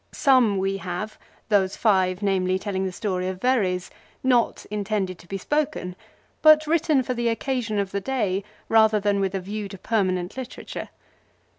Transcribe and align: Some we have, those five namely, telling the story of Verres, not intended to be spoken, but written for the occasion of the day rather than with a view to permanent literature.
Some 0.11 0.57
we 0.57 0.77
have, 0.77 1.19
those 1.49 1.75
five 1.75 2.23
namely, 2.23 2.57
telling 2.57 2.85
the 2.87 2.91
story 2.91 3.27
of 3.27 3.39
Verres, 3.39 3.91
not 4.23 4.65
intended 4.71 5.19
to 5.19 5.27
be 5.27 5.37
spoken, 5.37 5.95
but 6.41 6.65
written 6.65 7.03
for 7.03 7.13
the 7.13 7.27
occasion 7.29 7.77
of 7.77 7.91
the 7.91 8.01
day 8.01 8.43
rather 8.67 8.99
than 8.99 9.19
with 9.19 9.35
a 9.35 9.39
view 9.39 9.69
to 9.69 9.77
permanent 9.77 10.37
literature. 10.37 10.89